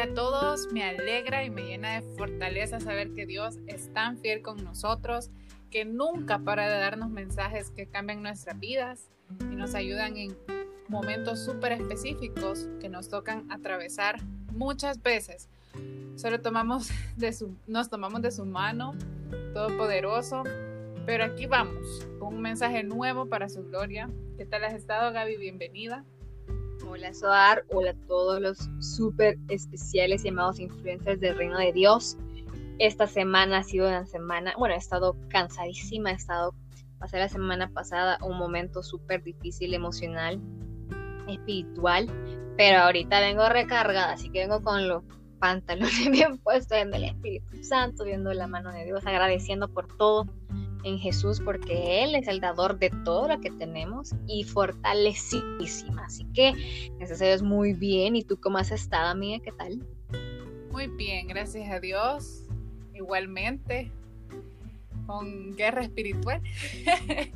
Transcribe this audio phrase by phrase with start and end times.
[0.00, 4.40] A todos, me alegra y me llena de fortaleza saber que Dios es tan fiel
[4.40, 5.30] con nosotros,
[5.70, 9.10] que nunca para de darnos mensajes que cambian nuestras vidas
[9.52, 10.38] y nos ayudan en
[10.88, 15.50] momentos súper específicos que nos tocan atravesar muchas veces.
[16.16, 18.94] Solo tomamos de su, nos tomamos de su mano,
[19.52, 20.44] todopoderoso,
[21.04, 24.08] pero aquí vamos, con un mensaje nuevo para su gloria.
[24.38, 25.36] ¿Qué tal has estado, Gaby?
[25.36, 26.06] Bienvenida.
[26.86, 32.16] Hola Soar, hola a todos los súper especiales llamados influencers del reino de Dios.
[32.78, 36.54] Esta semana ha sido una semana, bueno, he estado cansadísima, he estado,
[36.98, 40.40] pasé la semana pasada un momento súper difícil emocional,
[41.28, 42.06] espiritual,
[42.56, 45.04] pero ahorita vengo recargada, así que vengo con los
[45.38, 50.26] pantalones bien puestos, viendo el Espíritu Santo, viendo la mano de Dios, agradeciendo por todo
[50.84, 56.04] en Jesús porque Él es el dador de todo lo que tenemos y fortalecidísima.
[56.04, 58.16] Así que gracias a muy bien.
[58.16, 59.42] ¿Y tú cómo has estado, amiga?
[59.42, 59.86] ¿Qué tal?
[60.70, 62.46] Muy bien, gracias a Dios.
[62.94, 63.90] Igualmente,
[65.06, 66.40] con guerra espiritual.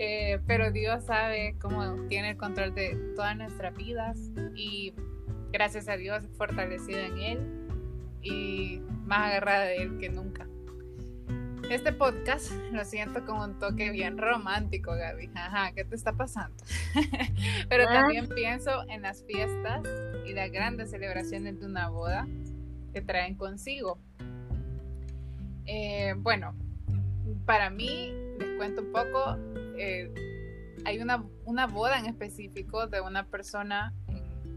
[0.00, 4.16] Eh, pero Dios sabe cómo tiene el control de todas nuestras vidas
[4.54, 4.94] y
[5.50, 7.38] gracias a Dios fortalecido en Él
[8.22, 10.47] y más agarrada de Él que nunca.
[11.70, 15.30] Este podcast lo siento como un toque bien romántico, Gaby.
[15.34, 16.56] Ajá, ¿qué te está pasando?
[17.68, 17.92] Pero ah.
[17.92, 19.82] también pienso en las fiestas
[20.26, 22.26] y las grandes celebraciones de una boda
[22.94, 23.98] que traen consigo.
[25.66, 26.54] Eh, bueno,
[27.44, 29.36] para mí, les cuento un poco,
[29.76, 30.10] eh,
[30.86, 33.92] hay una, una boda en específico de una persona,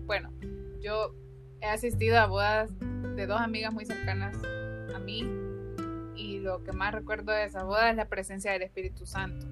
[0.06, 0.32] bueno,
[0.80, 1.14] yo
[1.59, 4.38] he asistido a bodas de dos amigas muy cercanas
[4.95, 5.50] a mí
[6.42, 9.47] lo que más recuerdo de esa boda es la presencia del Espíritu Santo.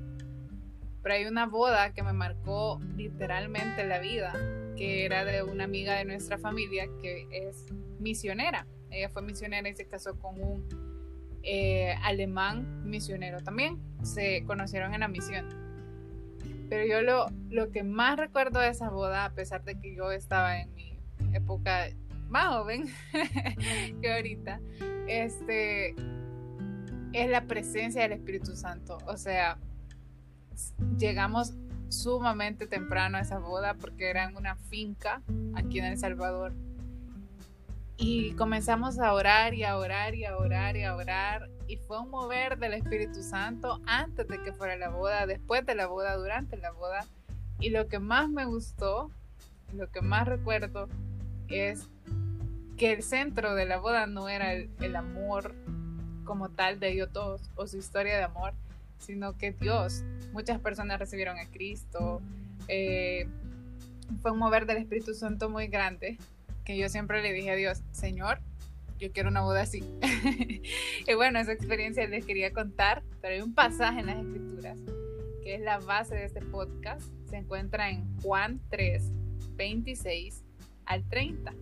[1.01, 4.33] Pero hay una boda que me marcó literalmente la vida,
[4.75, 7.65] que era de una amiga de nuestra familia que es
[7.99, 8.67] misionera.
[8.89, 13.79] Ella fue misionera y se casó con un eh, alemán misionero también.
[14.03, 15.47] Se conocieron en la misión.
[16.69, 20.11] Pero yo lo, lo que más recuerdo de esa boda, a pesar de que yo
[20.11, 20.99] estaba en mi
[21.33, 21.89] época
[22.29, 22.85] más joven
[24.01, 24.59] que ahorita,
[25.07, 25.95] este,
[27.13, 28.97] es la presencia del Espíritu Santo.
[29.05, 29.57] O sea,
[30.97, 31.53] llegamos
[31.89, 35.21] sumamente temprano a esa boda porque era en una finca
[35.55, 36.53] aquí en El Salvador.
[37.97, 41.49] Y comenzamos a orar y a orar y a orar y a orar.
[41.67, 45.75] Y fue un mover del Espíritu Santo antes de que fuera la boda, después de
[45.75, 47.05] la boda, durante la boda.
[47.59, 49.11] Y lo que más me gustó,
[49.73, 50.87] lo que más recuerdo,
[51.49, 51.89] es
[52.77, 55.53] que el centro de la boda no era el, el amor
[56.29, 58.53] como tal de ellos todos o su historia de amor,
[58.99, 62.21] sino que Dios, muchas personas recibieron a Cristo.
[62.67, 63.27] Eh,
[64.21, 66.19] fue un mover del Espíritu Santo muy grande
[66.65, 68.41] que yo siempre le dije a Dios, Señor,
[68.99, 69.83] yo quiero una boda así.
[71.07, 74.77] y bueno, esa experiencia les quería contar, pero hay un pasaje en las Escrituras
[75.41, 77.01] que es la base de este podcast.
[77.27, 79.11] Se encuentra en Juan 3,
[79.55, 80.43] 26
[80.85, 81.55] al 30.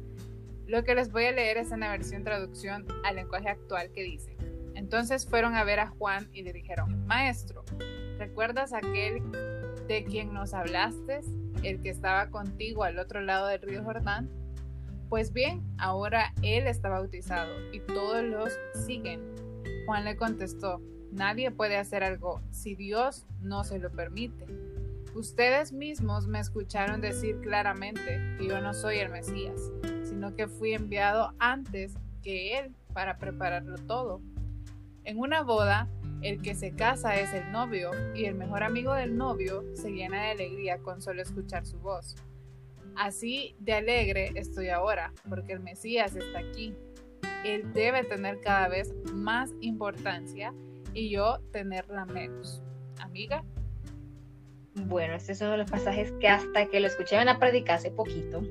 [0.67, 4.03] Lo que les voy a leer es en la versión traducción al lenguaje actual que
[4.03, 4.35] dice,
[4.77, 7.65] entonces fueron a ver a Juan y le dijeron, Maestro,
[8.19, 9.23] ¿recuerdas aquel
[9.87, 11.21] de quien nos hablaste,
[11.63, 14.29] el que estaba contigo al otro lado del río Jordán?
[15.09, 18.53] Pues bien, ahora él está bautizado y todos los
[18.85, 19.21] siguen.
[19.87, 20.79] Juan le contestó,
[21.11, 24.45] nadie puede hacer algo si Dios no se lo permite.
[25.15, 29.59] Ustedes mismos me escucharon decir claramente que yo no soy el Mesías,
[30.03, 34.21] sino que fui enviado antes que Él para prepararlo todo.
[35.07, 35.87] En una boda,
[36.21, 40.21] el que se casa es el novio y el mejor amigo del novio se llena
[40.21, 42.17] de alegría con solo escuchar su voz.
[42.97, 46.75] Así de alegre estoy ahora, porque el Mesías está aquí.
[47.45, 50.53] Él debe tener cada vez más importancia
[50.93, 52.61] y yo tenerla menos.
[52.99, 53.45] Amiga.
[54.73, 57.75] Bueno, este es uno de los pasajes que hasta que lo escuché en la prédica
[57.75, 58.41] hace poquito,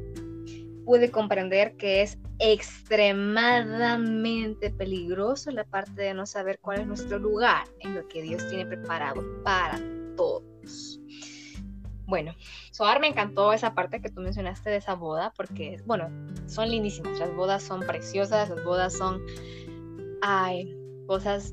[0.86, 7.66] pude comprender que es extremadamente peligroso la parte de no saber cuál es nuestro lugar
[7.80, 9.80] en lo que Dios tiene preparado para
[10.16, 11.00] todos.
[12.06, 12.36] Bueno,
[12.70, 16.08] Soar me encantó esa parte que tú mencionaste de esa boda porque, bueno,
[16.46, 19.20] son lindísimas, las bodas son preciosas, las bodas son,
[20.22, 20.72] ay,
[21.08, 21.52] cosas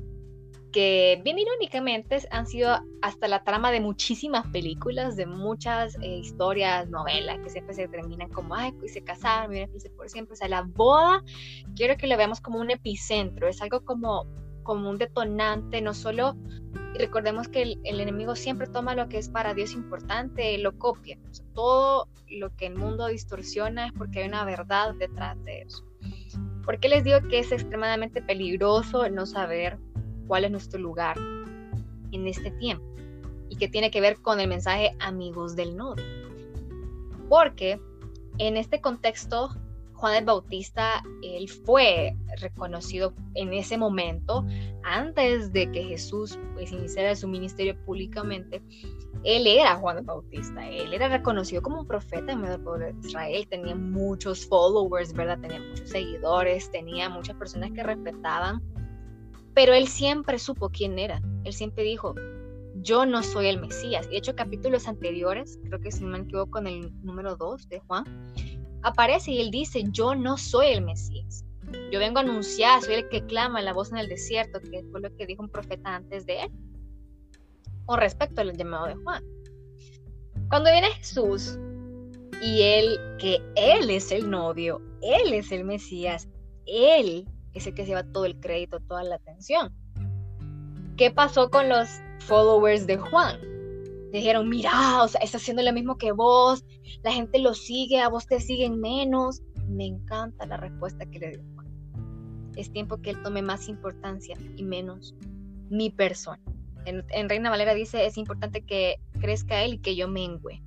[0.74, 6.90] que bien irónicamente han sido hasta la trama de muchísimas películas, de muchas eh, historias,
[6.90, 10.32] novelas, que siempre se terminan como, ay, pues se casaron, miren, por siempre.
[10.32, 11.22] O sea, la boda,
[11.76, 14.26] quiero que lo veamos como un epicentro, es algo como
[14.64, 16.36] como un detonante, no solo,
[16.94, 21.18] recordemos que el, enemigo siempre toma lo que es para Dios importante, lo copia.
[21.52, 25.84] todo lo que el mundo distorsiona es porque hay una verdad detrás de eso.
[26.64, 29.78] ¿Por qué les digo que es extremadamente peligroso no saber
[30.26, 31.16] cuál es nuestro lugar
[32.12, 32.84] en este tiempo?
[33.48, 36.04] Y que tiene que ver con el mensaje amigos del novio.
[37.28, 37.80] Porque
[38.38, 39.50] en este contexto
[40.04, 44.44] Juan el Bautista, él fue reconocido en ese momento,
[44.82, 48.60] antes de que Jesús pues, iniciara su ministerio públicamente,
[49.22, 52.86] él era Juan el Bautista, él era reconocido como un profeta en medio del pueblo
[52.86, 55.38] de Israel, tenía muchos followers, ¿verdad?
[55.40, 58.60] Tenía muchos seguidores, tenía muchas personas que respetaban,
[59.54, 62.14] pero él siempre supo quién era, él siempre dijo,
[62.82, 64.08] yo no soy el Mesías.
[64.10, 67.78] De hecho, capítulos anteriores, creo que si no me equivoco con el número 2 de
[67.80, 68.04] Juan,
[68.82, 71.44] aparece y él dice, yo no soy el Mesías.
[71.90, 75.00] Yo vengo a anunciar, soy el que clama la voz en el desierto, que fue
[75.00, 76.52] lo que dijo un profeta antes de él,
[77.86, 79.24] con respecto al llamado de Juan.
[80.48, 81.58] Cuando viene Jesús
[82.42, 86.28] y él, que él es el novio, él es el Mesías,
[86.66, 89.72] él es el que lleva todo el crédito, toda la atención.
[90.96, 91.88] ¿Qué pasó con los
[92.20, 93.54] followers de Juan?
[94.18, 94.70] dijeron, mira,
[95.20, 96.64] está haciendo lo mismo que vos,
[97.02, 99.42] la gente lo sigue, a vos te siguen menos.
[99.68, 102.52] Me encanta la respuesta que le dio Juan.
[102.56, 105.14] Es tiempo que él tome más importancia y menos
[105.68, 106.40] mi persona.
[106.84, 110.62] En, Reina Valera dice, es importante que crezca él y que yo mengüe.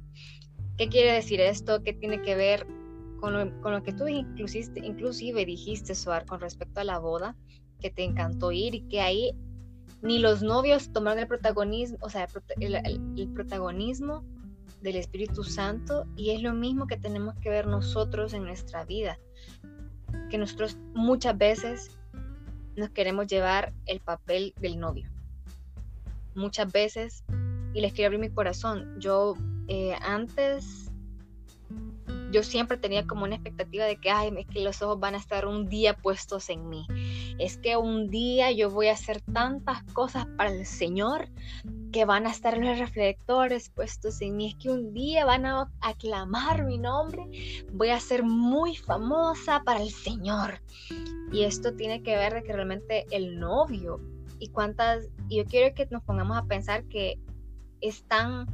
[0.77, 1.83] ¿Qué quiere decir esto?
[1.83, 2.67] ¿Qué tiene que ver
[3.17, 7.35] con lo, que tú inclusive, dijiste, Suar, con respecto a la boda?
[7.79, 9.31] Que te encantó ir y que ahí
[10.01, 12.27] ni los novios tomaron el protagonismo, o sea,
[12.59, 14.23] el, protagonismo
[14.81, 19.17] del Espíritu Santo y es lo mismo que tenemos que ver nosotros en nuestra vida,
[20.29, 21.97] que nosotros muchas veces
[22.75, 25.09] nos queremos llevar el papel del novio.
[26.35, 27.23] Muchas veces,
[27.73, 29.33] y les quiero abrir mi corazón, yo
[29.67, 30.86] eh, antes
[32.31, 35.17] yo siempre tenía como una expectativa de que, ay, es que los ojos van a
[35.17, 36.85] estar un día puestos en mí.
[37.39, 41.29] Es que un día yo voy a hacer tantas cosas para el Señor
[41.91, 44.49] que van a estar los reflectores puestos en mí.
[44.49, 47.25] Es que un día van a aclamar mi nombre.
[47.71, 50.61] Voy a ser muy famosa para el Señor.
[51.31, 53.99] Y esto tiene que ver de que realmente el novio
[54.39, 57.19] y cuántas, yo quiero que nos pongamos a pensar que
[57.81, 58.47] es tan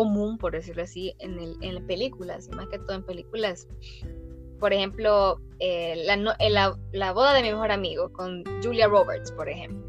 [0.00, 3.68] común, por decirlo así, en, el, en películas, y más que todo en películas.
[4.58, 9.30] Por ejemplo, eh, la, eh, la, la, boda de mi mejor amigo con Julia Roberts,
[9.32, 9.86] por ejemplo.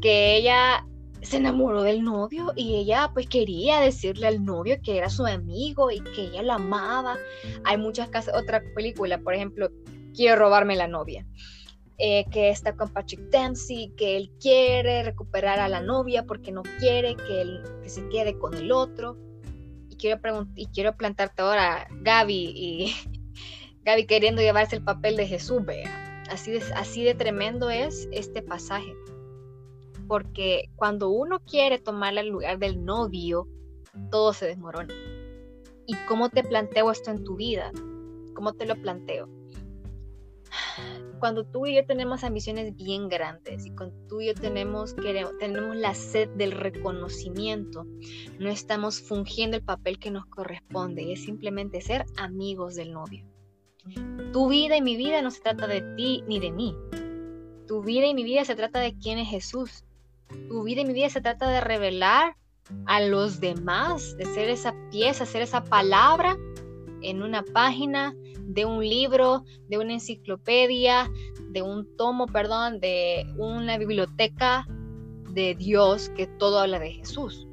[0.00, 0.84] Que ella
[1.22, 5.92] se enamoró del novio y ella pues quería decirle al novio que era su amigo
[5.92, 7.16] y que ella la amaba.
[7.64, 9.70] Hay muchas casas, otra película, por ejemplo,
[10.16, 11.26] Quiero robarme la novia
[11.98, 16.62] eh, que está con Patrick Dempsey, que él quiere recuperar a la novia porque no
[16.78, 19.16] quiere que, él, que se quede con el otro.
[19.88, 20.20] Y quiero,
[20.54, 22.94] y quiero plantarte ahora, Gaby, y
[23.84, 26.24] Gaby queriendo llevarse el papel de Jesús, vea.
[26.30, 28.94] Así de, así de tremendo es este pasaje.
[30.06, 33.48] Porque cuando uno quiere tomar el lugar del novio,
[34.10, 34.92] todo se desmorona.
[35.86, 37.72] ¿Y cómo te planteo esto en tu vida?
[38.34, 39.28] ¿Cómo te lo planteo?
[41.18, 45.36] Cuando tú y yo tenemos ambiciones bien grandes y cuando tú y yo tenemos, queremos,
[45.38, 47.86] tenemos la sed del reconocimiento,
[48.38, 53.24] no estamos fungiendo el papel que nos corresponde y es simplemente ser amigos del novio.
[54.32, 56.74] Tu vida y mi vida no se trata de ti ni de mí.
[57.66, 59.84] Tu vida y mi vida se trata de quién es Jesús.
[60.48, 62.36] Tu vida y mi vida se trata de revelar
[62.86, 66.36] a los demás, de ser esa pieza, ser esa palabra
[67.10, 71.10] en una página de un libro, de una enciclopedia,
[71.50, 74.66] de un tomo, perdón, de una biblioteca
[75.30, 77.46] de Dios que todo habla de Jesús.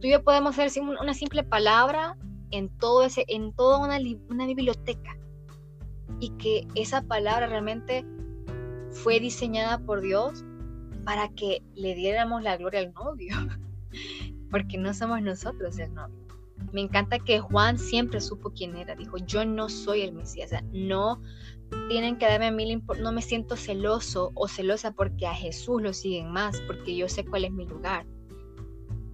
[0.00, 2.16] Tú y yo podemos ser una simple palabra
[2.50, 5.16] en, todo ese, en toda una, una biblioteca
[6.18, 8.04] y que esa palabra realmente
[8.90, 10.44] fue diseñada por Dios
[11.04, 13.34] para que le diéramos la gloria al novio,
[14.50, 16.19] porque no somos nosotros el novio.
[16.72, 18.94] Me encanta que Juan siempre supo quién era.
[18.94, 20.52] Dijo, yo no soy el Mesías.
[20.72, 21.20] no
[21.88, 25.92] tienen que darme a mí, no me siento celoso o celosa porque a Jesús lo
[25.92, 28.06] siguen más, porque yo sé cuál es mi lugar.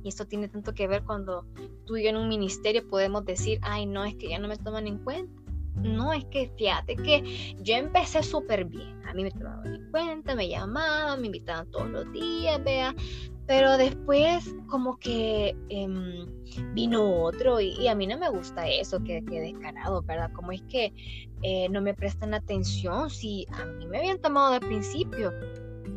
[0.02, 1.44] Y esto tiene tanto que ver cuando
[1.84, 4.56] tú y yo en un ministerio podemos decir, ay, no, es que ya no me
[4.56, 5.42] toman en cuenta.
[5.74, 9.02] No, es que fíjate que yo empecé súper bien.
[9.06, 12.94] A mí me tomaban en cuenta, me llamaban, me invitaban todos los días, vea,
[13.46, 16.26] pero después como que em,
[16.74, 20.30] vino otro y, a mí no me gusta eso, que, que descarado, ¿verdad?
[20.32, 20.92] Como es que
[21.42, 25.32] eh, no me prestan atención si a mí me habían tomado de principio.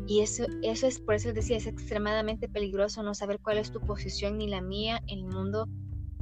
[0.06, 3.80] Y eso, eso es, por eso decía, es extremadamente peligroso no saber cuál es tu
[3.80, 5.68] posición ni la mía en el mundo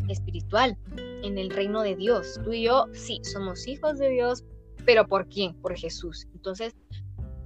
[0.08, 0.78] espiritual,
[1.23, 2.40] en el reino de Dios.
[2.42, 4.44] Tú y yo, sí, somos hijos de Dios,
[4.85, 5.54] pero ¿por quién?
[5.61, 6.26] Por Jesús.
[6.35, 6.75] Entonces,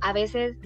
[0.01, 0.57] a veces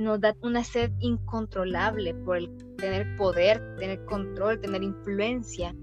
[0.00, 5.74] nos da una sed incontrolable por el tener poder, tener control, tener influencia,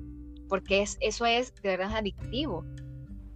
[0.49, 2.65] porque es, eso es de verdad adictivo.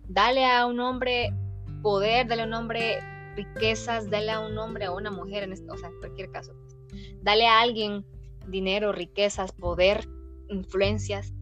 [0.07, 1.33] Dale a un hombre
[1.81, 2.99] poder, dale a un hombre
[3.35, 6.53] riquezas, dale a un hombre, a una mujer, en este, o sea, en cualquier caso.
[6.53, 7.15] Pues.
[7.21, 8.05] Dale a alguien
[8.47, 10.07] dinero, riquezas, poder,
[10.49, 11.33] influencias,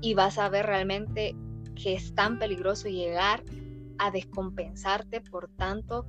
[0.00, 1.34] y vas a ver realmente
[1.74, 3.42] que es tan peligroso llegar
[3.98, 6.06] a descompensarte por tanto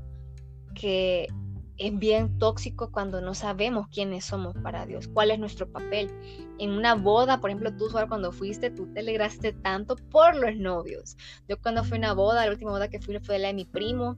[0.73, 1.27] que
[1.77, 6.09] es bien tóxico cuando no sabemos quiénes somos para Dios, cuál es nuestro papel.
[6.59, 11.17] En una boda, por ejemplo, tú cuando fuiste, tú te alegraste tanto por los novios.
[11.47, 13.65] Yo cuando fui a una boda, la última boda que fui fue la de mi
[13.65, 14.15] primo.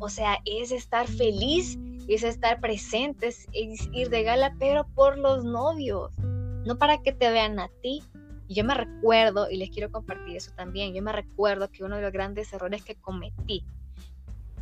[0.00, 5.44] O sea, es estar feliz, es estar presente, es ir de gala, pero por los
[5.44, 8.02] novios, no para que te vean a ti,
[8.48, 11.96] y yo me recuerdo, y les quiero compartir eso también, yo me recuerdo que uno
[11.96, 13.62] de los grandes errores que cometí,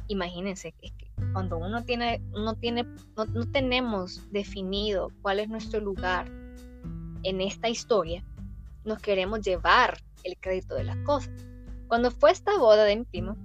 [0.08, 2.84] imagínense, es que cuando uno tiene, uno tiene,
[3.16, 6.30] no, no tenemos definido cuál es nuestro lugar
[7.22, 8.24] en esta historia,
[8.84, 11.32] nos queremos llevar el crédito de las cosas.
[11.88, 13.36] Cuando fue esta boda de mi primo,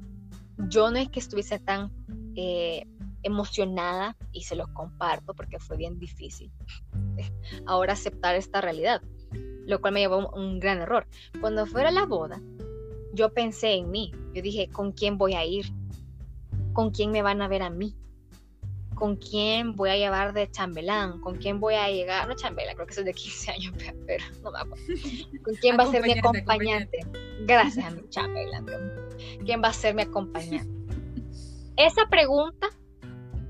[0.69, 1.91] yo no es que estuviese tan
[2.35, 2.85] eh,
[3.23, 6.51] emocionada y se los comparto porque fue bien difícil
[7.65, 9.01] ahora aceptar esta realidad
[9.65, 11.07] lo cual me llevó a un, gran error.
[11.39, 12.41] Cuando fuera la boda,
[13.13, 14.11] yo pensé en mí.
[14.33, 15.65] Yo dije, ¿con quién voy a ir?
[16.73, 17.95] ¿Con quién me van a ver a mí?
[18.95, 21.21] ¿Con quién voy a llevar de chambelán?
[21.21, 22.27] ¿Con quién voy a llegar?
[22.27, 23.73] No chambelán, creo que eso es de 15 años,
[24.05, 24.85] pero no me acuerdo.
[25.43, 26.99] ¿Con quién va a ser mi acompañante?
[27.45, 28.65] Gracias a mi chambelán.
[29.45, 30.71] ¿Quién va a ser mi acompañante?
[31.77, 32.67] Esa pregunta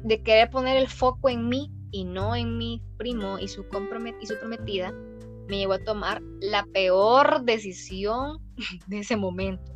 [0.04, 3.66] de querer poner el foco en mí y no en mi primo y su,
[4.22, 4.94] y su prometida
[5.48, 8.40] me llevó a tomar la peor decisión
[8.88, 9.71] de ese momento.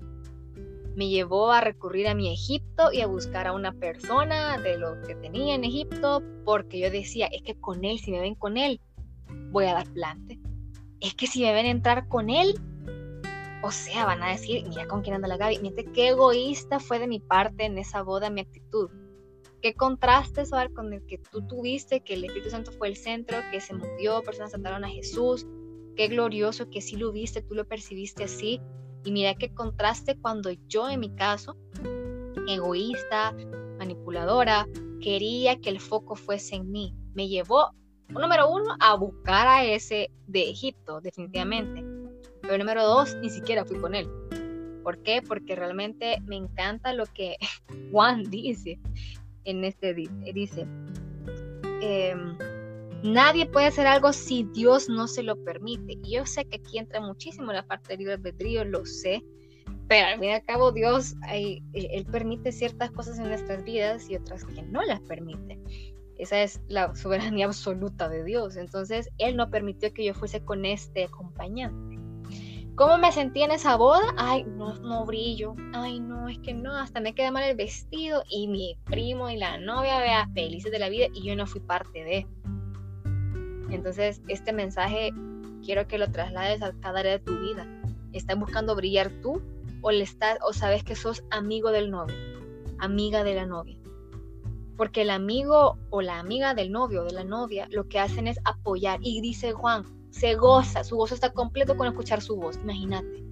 [0.96, 5.02] Me llevó a recurrir a mi Egipto y a buscar a una persona de lo
[5.02, 8.58] que tenía en Egipto, porque yo decía, es que con él, si me ven con
[8.58, 8.80] él,
[9.52, 10.40] voy a dar plante.
[11.02, 12.56] Es que si me ven entrar con él,
[13.62, 15.60] o sea, van a decir, mira con quién anda la Gaby.
[15.60, 18.90] Mira qué egoísta fue de mi parte en esa boda mi actitud.
[19.62, 20.74] Qué contraste, ¿sabes?
[20.74, 24.22] Con el que tú tuviste, que el Espíritu Santo fue el centro, que se movió,
[24.22, 25.46] personas trataron a Jesús,
[25.96, 28.60] Qué glorioso que sí lo viste, tú lo percibiste así.
[29.06, 31.56] Y mira qué contraste cuando yo en mi caso,
[32.48, 33.36] egoísta,
[33.78, 34.68] manipuladora,
[35.00, 36.94] quería que el foco fuese en mí.
[37.14, 37.72] Me llevó,
[38.10, 41.86] número uno, a buscar a ese de Egipto, definitivamente.
[42.42, 44.10] Pero número dos, ni siquiera fui con él.
[44.84, 45.22] ¿Por qué?
[45.22, 47.38] Porque realmente me encanta lo que
[47.92, 48.80] Juan dice
[49.44, 50.68] en este, dice.
[51.82, 52.16] Eh,
[53.04, 55.94] Nadie puede hacer algo si Dios no se lo permite.
[56.04, 59.24] Y yo sé que aquí entra muchísimo la parte del libre albedrío, lo sé,
[59.88, 64.10] pero al fin y al cabo Dios, eh, Él permite ciertas cosas en nuestras vidas
[64.10, 65.60] y otras que no las permite.
[66.18, 68.56] Esa es la soberanía absoluta de Dios.
[68.56, 72.00] Entonces, Él no permitió que yo fuese con este acompañante.
[72.76, 74.14] ¿Cómo me sentí en esa boda?
[74.18, 75.56] Ay, no, no brillo.
[75.74, 78.24] Ay, no, es que no, hasta me queda mal el vestido.
[78.30, 81.08] Y mi primo y la novia, vea, felices de la vida.
[81.14, 82.28] Y yo no fui parte de.
[83.70, 85.12] Entonces, este mensaje
[85.64, 87.68] quiero que lo traslades a cada área de tu vida.
[88.14, 89.42] ¿Estás buscando brillar tú
[89.82, 92.16] o, le estás, o sabes que sos amigo del novio,
[92.80, 93.78] amiga de la novia?
[94.78, 98.28] Porque el amigo o la amiga del novio o de la novia lo que hacen
[98.28, 99.00] es apoyar.
[99.02, 103.26] Y dice Juan, se goza, su gozo está completo con escuchar su voz, imagínate.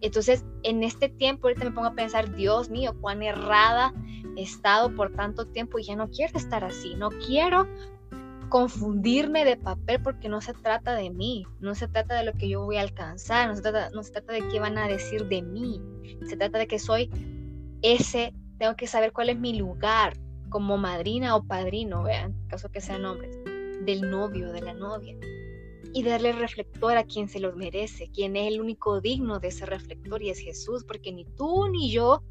[0.00, 3.94] Entonces, en este tiempo, ahorita me pongo a pensar, Dios mío, cuán errada
[4.36, 7.66] he estado por tanto tiempo y ya no quiero estar así, no quiero
[8.54, 12.48] confundirme de papel porque no se trata de mí, no se trata de lo que
[12.48, 15.26] yo voy a alcanzar, no se trata, no se trata de qué van a decir
[15.26, 15.82] de mí,
[16.28, 17.10] se trata de que soy
[17.82, 20.16] ese, tengo que saber cuál es mi lugar
[20.50, 23.36] como madrina o padrino, vean, caso que sean hombres,
[23.84, 25.16] del novio, de la novia.
[25.92, 29.66] Y darle reflector a quien se lo merece, quien es el único digno de ese
[29.66, 32.22] reflector y es Jesús, porque ni tú ni yo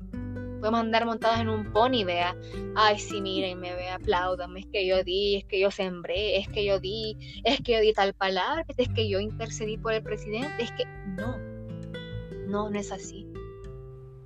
[0.64, 2.38] podemos andar montados en un pony, vea,
[2.76, 6.48] ay, sí, miren, me vea, apláudame, es que yo di, es que yo sembré, es
[6.48, 10.02] que yo di, es que yo di tal palabra, es que yo intercedí por el
[10.02, 10.86] presidente, es que
[11.18, 11.38] no,
[12.48, 13.28] no, no es así.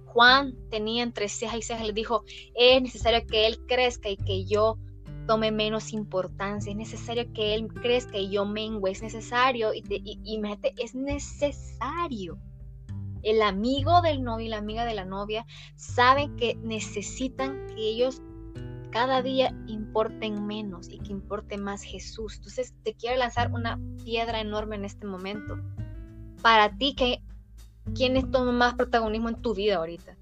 [0.05, 4.45] Juan tenía entre cejas y cejas, le dijo, es necesario que él crezca y que
[4.45, 4.77] yo
[5.25, 10.19] tome menos importancia, es necesario que él crezca y yo mengue, es necesario, y, y,
[10.23, 10.39] y
[10.77, 12.37] es necesario
[13.29, 18.21] el amigo del novio y la amiga de la novia saben que necesitan que ellos
[18.89, 22.35] cada día importen menos y que importe más Jesús.
[22.37, 25.57] Entonces te quiero lanzar una piedra enorme en este momento.
[26.41, 27.21] Para ti, que,
[27.93, 30.15] ¿quién toma más protagonismo en tu vida ahorita?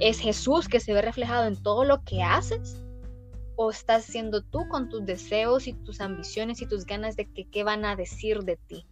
[0.00, 2.82] ¿Es Jesús que se ve reflejado en todo lo que haces?
[3.54, 7.48] ¿O estás siendo tú con tus deseos y tus ambiciones y tus ganas de que
[7.48, 8.84] qué van a decir de ti?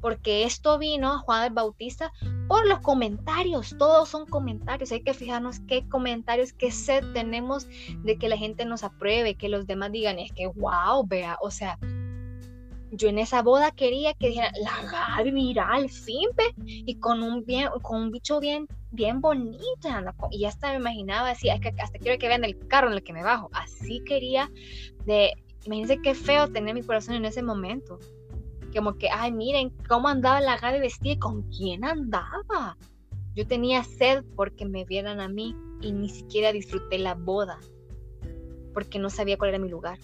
[0.00, 2.12] Porque esto vino a Juan el Bautista
[2.48, 7.66] por los comentarios, todos son comentarios, hay que fijarnos qué comentarios, qué sed tenemos
[8.02, 11.50] de que la gente nos apruebe, que los demás digan, es que wow, vea, o
[11.50, 11.78] sea,
[12.92, 15.68] yo en esa boda quería que dijeran, la Gaby, mira,
[16.66, 19.88] y con un, bien, con un bicho bien, bien bonito,
[20.30, 23.02] y hasta me imaginaba así, es que hasta quiero que vean el carro en el
[23.04, 24.50] que me bajo, así quería
[25.06, 27.98] de, imagínense qué feo tener mi corazón en ese momento,
[28.70, 32.76] como que, ay, miren cómo andaba la Gaby vestida y con quién andaba.
[33.34, 37.58] Yo tenía sed porque me vieran a mí y ni siquiera disfruté la boda
[38.72, 39.98] porque no sabía cuál era mi lugar.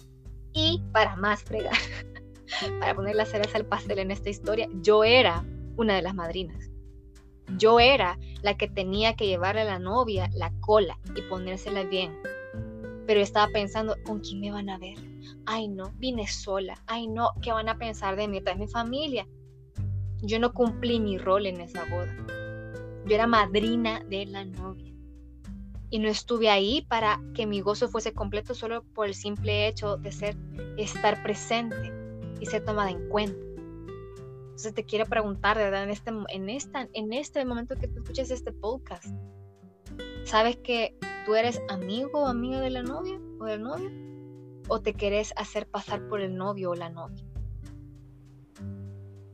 [0.52, 1.72] Y para más fregar,
[2.80, 5.44] para poner la cereza al pastel en esta historia, yo era
[5.76, 6.70] una de las madrinas.
[7.58, 12.12] Yo era la que tenía que llevarle a la novia la cola y ponérsela bien.
[13.06, 14.96] Pero estaba pensando, ¿con quién me van a ver?
[15.46, 18.38] Ay no, vine sola, ay no, ¿qué van a pensar de mí?
[18.38, 19.26] Esta es mi familia.
[20.22, 22.14] Yo no cumplí mi rol en esa boda.
[23.06, 24.92] Yo era madrina de la novia.
[25.90, 29.96] Y no estuve ahí para que mi gozo fuese completo solo por el simple hecho
[29.96, 30.36] de ser,
[30.76, 31.92] estar presente
[32.40, 33.38] y ser tomada en cuenta.
[34.56, 38.30] Entonces te quiero preguntar, verdad, en este, en, esta, en este momento que tú escuchas
[38.30, 39.06] este podcast,
[40.24, 44.05] ¿sabes que tú eres amigo o amiga de la novia o del novio?
[44.68, 47.24] O te querés hacer pasar por el novio o la novia.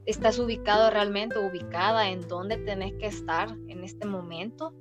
[0.05, 4.75] ¿Estás ubicado realmente ubicada en dónde tenés que estar en este momento?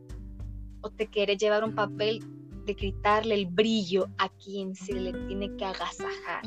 [0.81, 2.23] ¿O te querés llevar un papel
[2.65, 6.41] de quitarle el brillo a quien se le tiene que agasajar?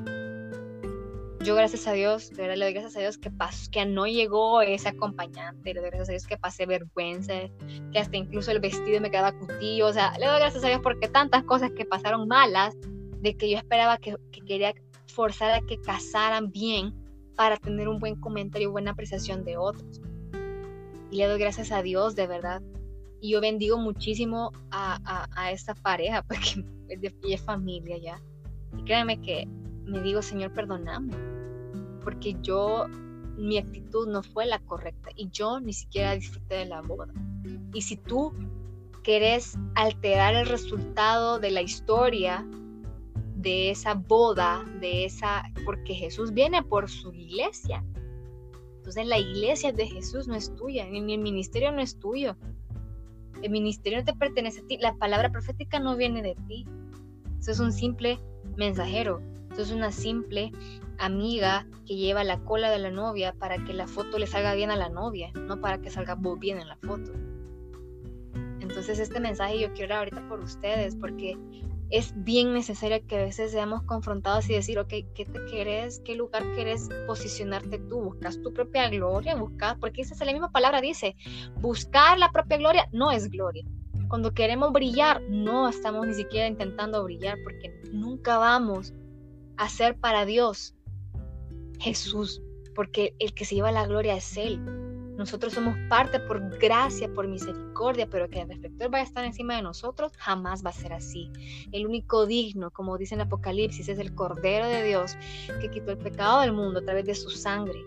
[1.44, 3.30] Yo gracias a Dios, le doy gracias a Dios que,
[3.70, 7.34] que no llegó ese acompañante, le doy gracias a Dios que pasé vergüenza,
[7.92, 10.80] que hasta incluso el vestido me quedaba cutillo, o sea, le doy gracias a Dios
[10.82, 12.74] porque tantas cosas que pasaron malas
[13.24, 14.74] de que yo esperaba que, quería
[15.06, 16.94] forzar a que casaran bien
[17.34, 20.02] para tener un buen comentario buena apreciación de otros.
[21.10, 22.62] Y le doy gracias a Dios, de verdad.
[23.22, 28.20] Y yo bendigo muchísimo a, a, esta pareja, porque es de familia ya.
[28.78, 29.48] Y créanme que
[29.86, 31.14] me digo, Señor, perdóname.
[32.02, 32.86] Porque yo,
[33.38, 35.08] mi actitud no fue la correcta.
[35.16, 37.14] Y yo ni siquiera disfruté de la boda.
[37.72, 38.34] Y si tú
[39.02, 42.46] quieres alterar el resultado de la historia
[43.44, 47.84] de esa boda, de esa, porque Jesús viene por su iglesia.
[48.78, 52.36] Entonces la iglesia de Jesús no es tuya, ni el ministerio no es tuyo.
[53.42, 56.66] El ministerio no te pertenece a ti, la palabra profética no viene de ti.
[57.46, 58.18] Es un simple
[58.56, 59.20] mensajero,
[59.58, 60.50] es una simple
[60.98, 64.70] amiga que lleva la cola de la novia para que la foto le salga bien
[64.70, 67.12] a la novia, no para que salga bien en la foto.
[68.60, 71.36] Entonces este mensaje yo quiero ahorita por ustedes, porque
[71.90, 76.00] es bien necesario que a veces seamos confrontados y decir, ok, ¿qué te quieres?
[76.04, 78.00] ¿Qué lugar quieres posicionarte tú?
[78.00, 79.36] ¿Buscas tu propia gloria?
[79.36, 79.76] ¿Buscas?
[79.78, 81.16] Porque esa es la misma palabra, dice,
[81.60, 83.64] buscar la propia gloria no es gloria.
[84.08, 88.92] Cuando queremos brillar, no estamos ni siquiera intentando brillar porque nunca vamos
[89.56, 90.74] a ser para Dios
[91.80, 92.42] Jesús,
[92.74, 94.83] porque el que se lleva la gloria es Él.
[95.16, 99.54] Nosotros somos parte por gracia, por misericordia, pero que el reflector vaya a estar encima
[99.54, 101.30] de nosotros, jamás va a ser así.
[101.70, 105.16] El único digno, como dice en Apocalipsis, es el Cordero de Dios
[105.60, 107.78] que quitó el pecado del mundo a través de su sangre.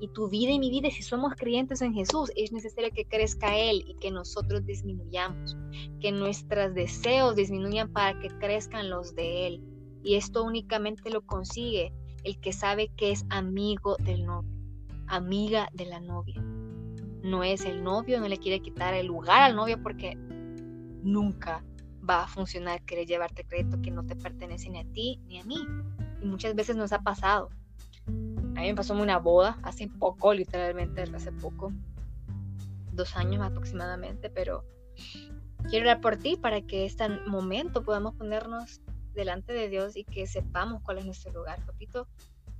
[0.00, 3.58] Y tu vida y mi vida, si somos creyentes en Jesús, es necesario que crezca
[3.58, 5.56] Él y que nosotros disminuyamos,
[6.00, 9.64] que nuestros deseos disminuyan para que crezcan los de Él.
[10.04, 14.54] Y esto únicamente lo consigue el que sabe que es amigo del novio,
[15.08, 16.40] amiga de la novia
[17.22, 21.64] no es el novio, no le quiere quitar el lugar al novio porque nunca
[22.08, 25.44] va a funcionar querer llevarte crédito que no te pertenece ni a ti ni a
[25.44, 25.66] mí.
[26.20, 27.50] Y muchas veces nos ha pasado.
[28.06, 31.72] A mí me pasó una boda hace poco, literalmente hace poco,
[32.92, 34.64] dos años aproximadamente, pero
[35.68, 38.80] quiero hablar por ti para que este momento podamos ponernos
[39.14, 41.64] delante de Dios y que sepamos cuál es nuestro lugar.
[41.66, 42.08] Papito,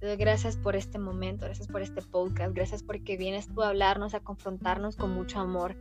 [0.00, 4.20] gracias por este momento, gracias por este podcast, gracias porque vienes tú a hablarnos, a
[4.20, 5.76] confrontarnos con mucho amor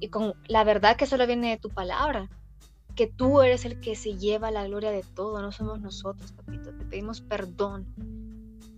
[0.00, 2.28] y con la verdad que solo viene de tu palabra,
[2.94, 6.74] que tú eres el que se lleva la gloria de todo, no somos nosotros, papito.
[6.74, 7.86] Te pedimos perdón.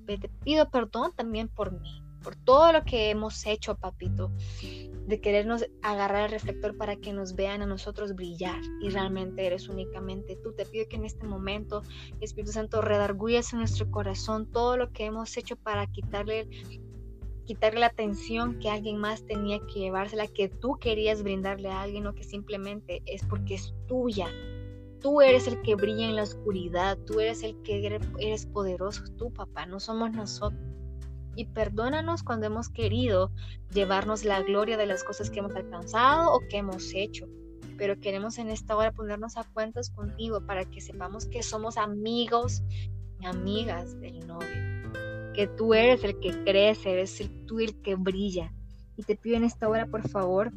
[0.06, 4.32] Te pido perdón también por mí, por todo lo que hemos hecho, papito.
[5.06, 9.68] de querernos agarrar el reflector para que nos vean a nosotros brillar y realmente eres
[9.68, 10.52] únicamente tú.
[10.52, 11.82] Te pido que en este momento,
[12.20, 16.48] Espíritu Santo, redargulles en nuestro corazón todo lo que hemos hecho para quitarle
[17.44, 22.06] quitarle la atención que alguien más tenía que llevársela, que tú querías brindarle a alguien
[22.06, 24.28] o que simplemente es porque es tuya.
[25.00, 29.32] Tú eres el que brilla en la oscuridad, tú eres el que eres poderoso, tú
[29.32, 30.62] papá, no somos nosotros
[31.36, 33.30] y perdónanos cuando hemos querido
[33.72, 37.26] llevarnos la gloria de las cosas que hemos alcanzado o que hemos hecho.
[37.78, 42.62] Pero queremos en esta hora ponernos a cuentas contigo para que sepamos que somos amigos
[43.20, 45.32] y amigas del novio.
[45.34, 48.52] Que tú eres el que crece, eres el, tú el que brilla.
[48.96, 50.52] Y te pido en esta hora, por favor,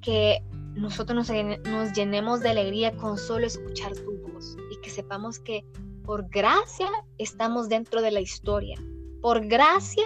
[0.00, 0.42] que
[0.74, 5.64] nosotros nos, nos llenemos de alegría con solo escuchar tu voz y que sepamos que
[6.04, 8.78] por gracia estamos dentro de la historia,
[9.26, 10.04] por gracia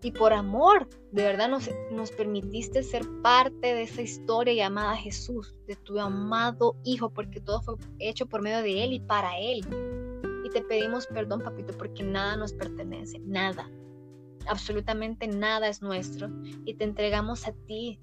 [0.00, 5.76] y por amor, de verdad nos, permitiste ser parte de esa historia llamada Jesús, de
[5.76, 9.60] tu amado Hijo, porque todo fue hecho por medio de Él y para Él.
[10.46, 13.70] Y te pedimos perdón, papito, porque nada nos pertenece, nada,
[14.46, 16.30] absolutamente nada es nuestro.
[16.64, 18.00] Y te entregamos a ti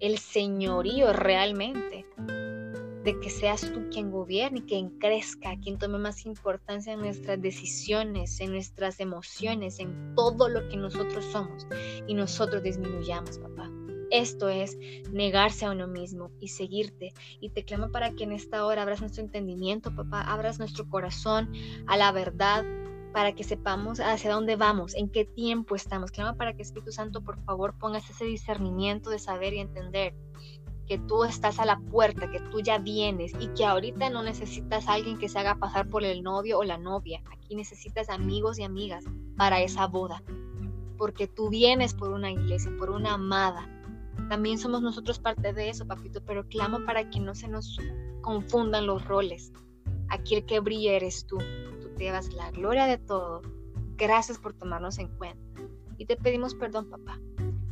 [0.00, 2.06] el señorío realmente
[3.06, 8.40] de que seas tú quien gobierne, quien crezca, quien tome más importancia en nuestras decisiones,
[8.40, 11.68] en nuestras emociones, en todo lo que nosotros somos
[12.08, 13.70] y nosotros disminuyamos, papá.
[14.10, 14.76] Esto es
[15.12, 17.14] negarse a uno mismo y seguirte.
[17.40, 21.52] Y te clamo para que en esta hora abras nuestro entendimiento, papá, abras nuestro corazón
[21.86, 22.64] a la verdad,
[23.12, 26.10] para que sepamos hacia dónde vamos, en qué tiempo estamos.
[26.10, 30.12] Clamo para que Espíritu Santo, por favor, pongas ese discernimiento de saber y entender
[30.86, 34.88] que tú estás a la puerta, que tú ya vienes y que ahorita no necesitas
[34.88, 37.22] a alguien que se haga pasar por el novio o la novia.
[37.32, 39.04] Aquí necesitas amigos y amigas
[39.36, 40.22] para esa boda.
[40.96, 43.68] Porque tú vienes por una iglesia, por una amada.
[44.28, 47.78] También somos nosotros parte de eso, papito, pero clamo para que no se nos
[48.22, 49.52] confundan los roles.
[50.08, 51.38] Aquí el que brilla eres tú.
[51.80, 53.42] Tú te llevas la gloria de todo.
[53.96, 55.62] Gracias por tomarnos en cuenta.
[55.98, 57.18] Y te pedimos perdón, papá,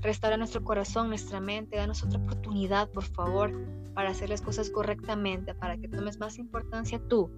[0.04, 3.50] Restaura nuestro corazón, nuestra mente, danos otra oportunidad, por favor,
[3.94, 7.30] para hacer las cosas correctamente, para que tomes más importancia tú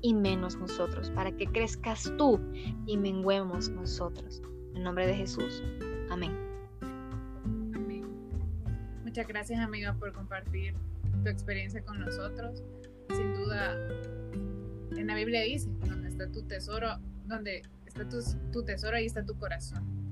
[0.00, 2.40] y menos nosotros, para que crezcas tú
[2.86, 4.40] y menguemos nosotros.
[4.74, 5.62] En nombre de Jesús.
[6.10, 6.34] Amén.
[9.04, 10.74] Muchas gracias, amiga, por compartir
[11.22, 12.62] tu experiencia con nosotros.
[13.14, 13.76] Sin duda,
[14.96, 16.88] en la Biblia dice, donde está tu tesoro,
[17.26, 18.18] donde está tu,
[18.50, 20.03] tu tesoro, ahí está tu corazón.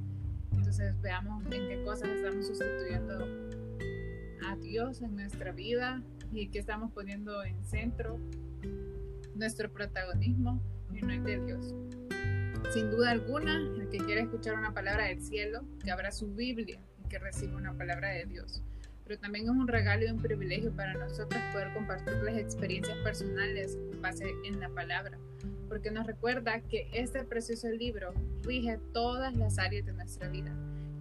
[0.73, 3.29] Entonces veamos en qué cosas estamos sustituyendo
[4.49, 8.19] a Dios en nuestra vida y qué estamos poniendo en centro
[9.35, 10.63] nuestro protagonismo
[10.95, 11.75] y no el de Dios.
[12.73, 16.81] Sin duda alguna, el que quiera escuchar una palabra del cielo, que abra su Biblia
[17.05, 18.63] y que reciba una palabra de Dios.
[19.13, 23.77] Pero también es un regalo y un privilegio para nosotros poder compartir las experiencias personales
[23.91, 25.19] con base en la palabra
[25.69, 30.51] porque nos recuerda que este precioso libro rige todas las áreas de nuestra vida.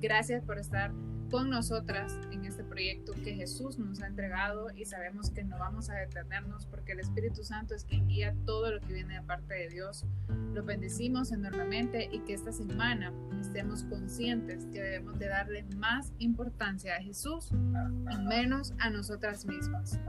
[0.02, 0.92] Gracias por estar
[1.32, 5.90] con nosotras en este proyecto que Jesús nos ha entregado y sabemos que no vamos
[5.90, 9.54] a detenernos porque el Espíritu Santo es quien guía todo lo que viene de parte
[9.54, 10.06] de Dios.
[10.54, 16.98] Lo bendecimos enormemente y que esta semana estemos conscientes que debemos de darle más importancia
[16.98, 20.00] a Jesús y menos a nosotras mismas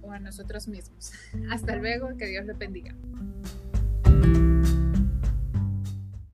[0.00, 1.12] o a nosotros mismos.
[1.50, 2.94] Hasta luego, que Dios le bendiga.